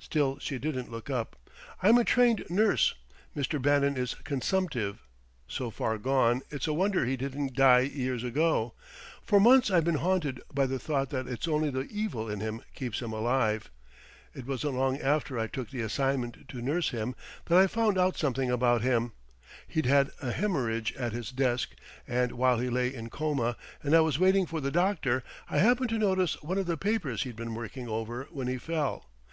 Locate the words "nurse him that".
16.60-17.56